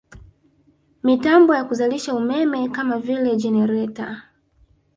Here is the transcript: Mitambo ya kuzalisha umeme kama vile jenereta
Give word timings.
Mitambo 1.03 1.55
ya 1.55 1.63
kuzalisha 1.63 2.13
umeme 2.13 2.69
kama 2.69 2.99
vile 2.99 3.35
jenereta 3.35 4.23